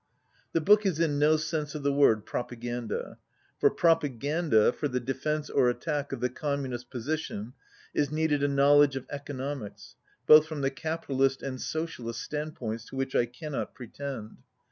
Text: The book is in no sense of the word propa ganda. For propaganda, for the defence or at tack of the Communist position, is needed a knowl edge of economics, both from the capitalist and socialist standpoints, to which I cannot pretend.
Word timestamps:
The 0.53 0.61
book 0.61 0.83
is 0.83 0.99
in 0.99 1.19
no 1.19 1.37
sense 1.37 1.75
of 1.75 1.83
the 1.83 1.93
word 1.93 2.25
propa 2.25 2.59
ganda. 2.59 3.19
For 3.59 3.69
propaganda, 3.69 4.73
for 4.73 4.87
the 4.87 4.99
defence 4.99 5.47
or 5.47 5.69
at 5.69 5.79
tack 5.81 6.11
of 6.11 6.21
the 6.21 6.29
Communist 6.31 6.89
position, 6.89 7.53
is 7.93 8.09
needed 8.11 8.41
a 8.41 8.47
knowl 8.47 8.81
edge 8.81 8.95
of 8.95 9.05
economics, 9.11 9.95
both 10.25 10.47
from 10.47 10.61
the 10.61 10.71
capitalist 10.71 11.43
and 11.43 11.61
socialist 11.61 12.19
standpoints, 12.23 12.85
to 12.85 12.95
which 12.95 13.13
I 13.15 13.27
cannot 13.27 13.75
pretend. 13.75 14.37